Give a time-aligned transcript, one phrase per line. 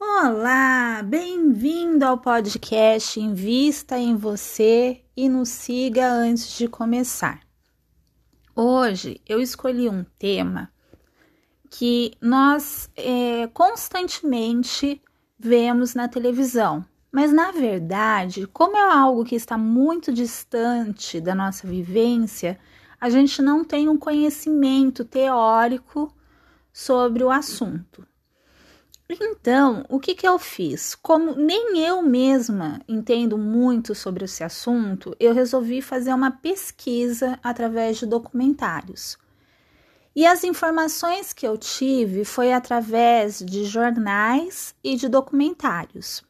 [0.00, 7.40] Olá, bem-vindo ao podcast Invista em Você e nos siga antes de começar.
[8.54, 10.70] Hoje eu escolhi um tema
[11.68, 15.02] que nós é, constantemente
[15.36, 21.66] vemos na televisão, mas na verdade, como é algo que está muito distante da nossa
[21.66, 22.56] vivência,
[23.00, 26.14] a gente não tem um conhecimento teórico
[26.72, 28.06] sobre o assunto.
[29.10, 30.94] Então, o que, que eu fiz?
[30.94, 37.96] Como nem eu mesma entendo muito sobre esse assunto, eu resolvi fazer uma pesquisa através
[37.96, 39.16] de documentários.
[40.14, 46.22] E as informações que eu tive foi através de jornais e de documentários.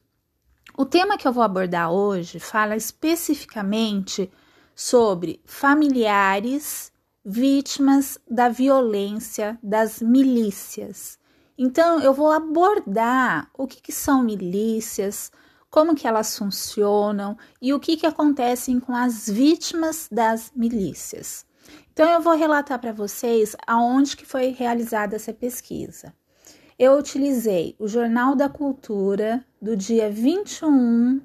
[0.77, 4.31] O tema que eu vou abordar hoje fala especificamente
[4.73, 6.93] sobre familiares
[7.25, 11.19] vítimas da violência das milícias
[11.59, 15.33] então, eu vou abordar o que, que são milícias,
[15.69, 21.45] como que elas funcionam e o que, que acontece com as vítimas das milícias.
[21.93, 26.15] Então, eu vou relatar para vocês aonde que foi realizada essa pesquisa.
[26.79, 31.21] Eu utilizei o Jornal da Cultura do dia 21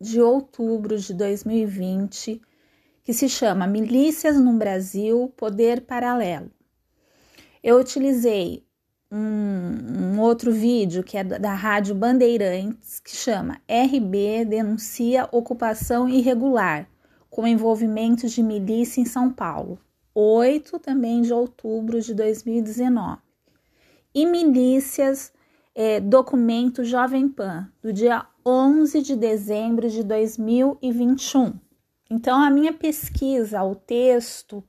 [0.00, 2.40] de outubro de 2020,
[3.02, 6.48] que se chama Milícias no Brasil, Poder Paralelo.
[7.60, 8.64] Eu utilizei
[9.12, 16.88] um, um, outro vídeo que é da Rádio Bandeirantes, que chama RB denuncia ocupação irregular
[17.28, 19.78] com envolvimento de milícia em São Paulo,
[20.14, 23.18] 8 também de outubro de 2019.
[24.14, 25.32] E Milícias,
[25.74, 31.54] é, documento Jovem Pan, do dia 11 de dezembro de 2021.
[32.10, 34.62] Então, a minha pesquisa, o texto,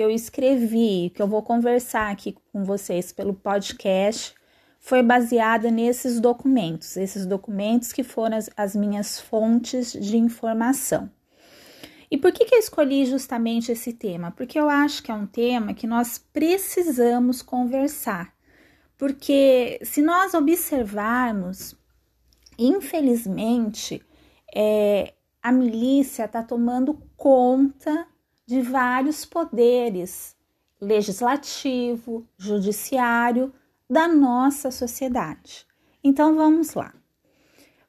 [0.00, 4.34] que eu escrevi, que eu vou conversar aqui com vocês pelo podcast,
[4.78, 11.10] foi baseada nesses documentos, esses documentos que foram as, as minhas fontes de informação.
[12.10, 14.30] E por que, que eu escolhi justamente esse tema?
[14.30, 18.32] Porque eu acho que é um tema que nós precisamos conversar.
[18.96, 21.76] Porque se nós observarmos,
[22.58, 24.02] infelizmente,
[24.54, 28.08] é, a milícia está tomando conta
[28.50, 30.34] de vários poderes
[30.80, 33.54] legislativo, judiciário
[33.88, 35.64] da nossa sociedade.
[36.02, 36.92] Então vamos lá.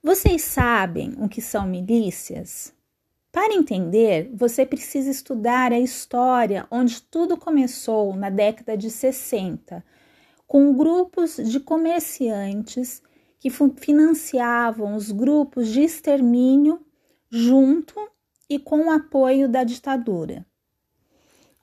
[0.03, 2.75] Vocês sabem o que são milícias?
[3.31, 9.83] Para entender, você precisa estudar a história onde tudo começou na década de 60,
[10.45, 13.01] com grupos de comerciantes
[13.39, 16.85] que financiavam os grupos de extermínio
[17.31, 17.95] junto
[18.47, 20.45] e com o apoio da ditadura.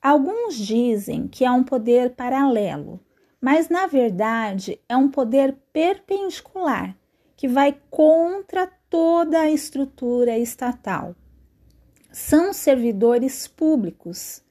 [0.01, 3.01] Alguns dizem que é um poder paralelo,
[3.41, 6.97] mas na verdade é um poder perpendicular
[7.37, 11.17] que vai contra toda a estrutura estatal.
[12.13, 14.43] São servidores públicos.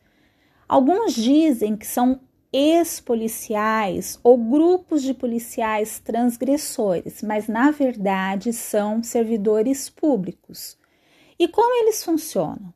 [0.67, 2.19] Alguns dizem que são
[2.51, 10.77] ex-policiais ou grupos de policiais transgressores, mas na verdade são servidores públicos.
[11.39, 12.73] E como eles funcionam?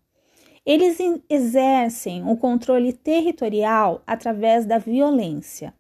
[0.66, 0.98] Eles
[1.30, 5.74] exercem o controle territorial através da violência.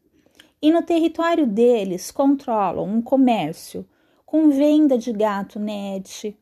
[0.61, 3.85] E no território deles controlam um comércio
[4.25, 6.37] com venda de gato net,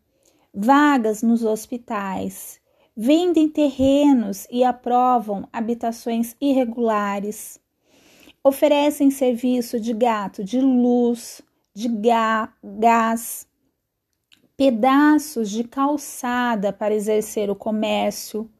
[0.54, 2.60] vagas nos hospitais,
[2.96, 7.60] vendem terrenos e aprovam habitações irregulares,
[8.44, 11.42] oferecem serviço de gato de luz,
[11.74, 13.48] de gás,
[14.60, 18.52] pedaços de calçada para exercer o comércio,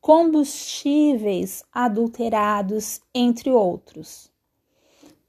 [0.00, 4.28] combustíveis adulterados, entre outros.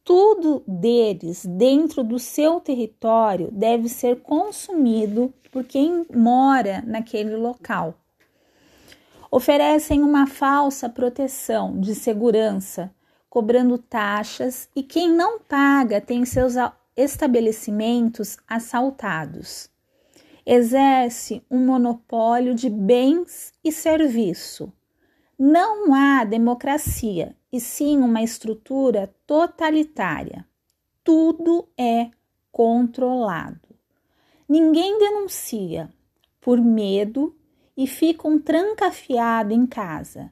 [0.03, 7.93] Tudo deles dentro do seu território deve ser consumido por quem mora naquele local.
[9.29, 12.91] Oferecem uma falsa proteção de segurança,
[13.29, 16.55] cobrando taxas, e quem não paga tem seus
[16.95, 19.69] estabelecimentos assaltados
[20.47, 24.71] exerce um monopólio de bens e serviço.
[25.37, 30.47] Não há democracia, e sim uma estrutura totalitária.
[31.03, 32.09] Tudo é
[32.49, 33.75] controlado.
[34.47, 35.89] Ninguém denuncia
[36.39, 37.35] por medo
[37.75, 40.31] e ficam trancafiado em casa.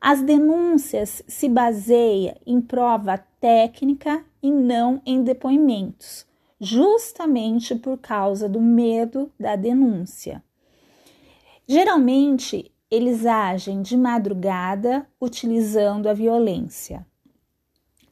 [0.00, 6.26] As denúncias se baseiam em prova técnica e não em depoimentos
[6.62, 10.40] justamente por causa do medo da denúncia.
[11.66, 17.04] Geralmente, eles agem de madrugada utilizando a violência.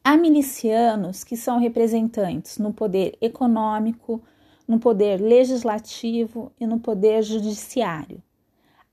[0.03, 4.21] Há milicianos que são representantes no poder econômico,
[4.67, 8.21] no poder legislativo e no poder judiciário.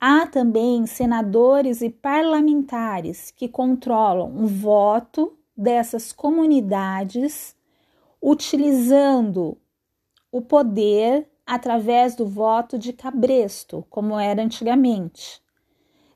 [0.00, 7.56] Há também senadores e parlamentares que controlam o voto dessas comunidades,
[8.23, 9.59] utilizando
[10.31, 15.41] o poder através do voto de cabresto, como era antigamente.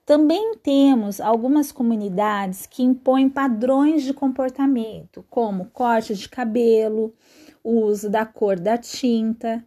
[0.05, 7.15] Também temos algumas comunidades que impõem padrões de comportamento, como corte de cabelo,
[7.63, 9.65] uso da cor da tinta,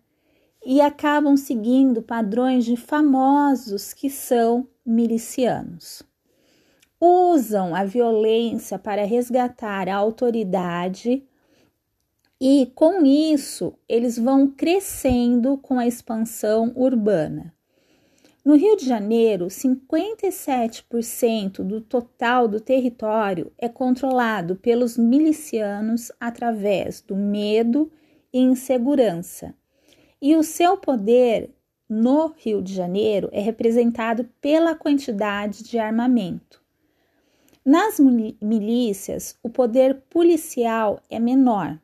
[0.63, 6.03] e acabam seguindo padrões de famosos que são milicianos.
[6.99, 11.23] Usam a violência para resgatar a autoridade
[12.47, 17.51] e com isso eles vão crescendo com a expansão urbana.
[18.45, 27.15] No Rio de Janeiro, 57% do total do território é controlado pelos milicianos através do
[27.15, 27.91] medo
[28.31, 29.55] e insegurança.
[30.21, 31.49] E o seu poder
[31.89, 36.63] no Rio de Janeiro é representado pela quantidade de armamento.
[37.65, 41.79] Nas milícias, o poder policial é menor,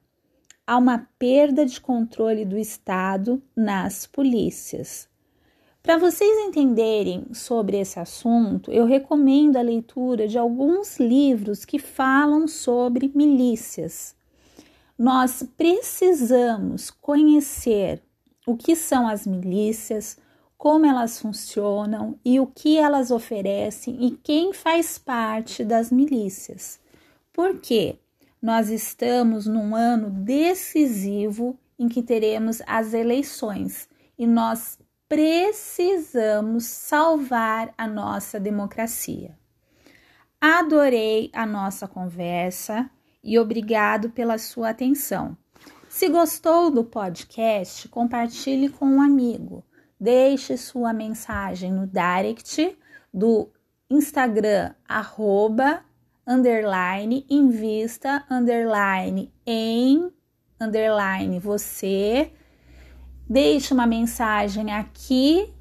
[0.72, 5.06] há uma perda de controle do Estado nas polícias.
[5.84, 12.48] Para vocês entenderem sobre esse assunto, eu recomendo a leitura de alguns livros que falam
[12.48, 14.16] sobre milícias.
[14.98, 18.02] Nós precisamos conhecer
[18.48, 20.18] o que são as milícias,
[20.58, 26.80] como elas funcionam e o que elas oferecem e quem faz parte das milícias.
[27.34, 27.98] Por quê?
[28.42, 37.88] Nós estamos num ano decisivo em que teremos as eleições e nós precisamos salvar a
[37.88, 39.38] nossa democracia.
[40.40, 42.90] Adorei a nossa conversa
[43.24, 45.38] e obrigado pela sua atenção.
[45.88, 49.64] Se gostou do podcast, compartilhe com um amigo.
[50.00, 52.76] Deixe sua mensagem no direct
[53.14, 53.52] do
[53.90, 55.84] Instagram, arroba
[56.32, 60.10] underline, invista, underline, em,
[60.60, 62.32] underline, você.
[63.30, 65.54] Deixe uma mensagem aqui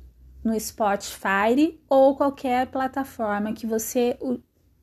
[0.45, 4.17] no Spotify ou qualquer plataforma que você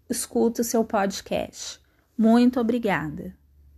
[0.10, 1.80] escuta o seu podcast.
[2.18, 3.37] Muito obrigada.